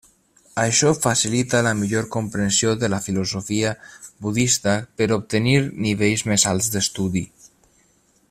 [0.61, 3.75] Això facilita la millor comprensió de la filosofia
[4.27, 5.57] budista per obtenir
[5.89, 7.25] nivells més alts d'estudi.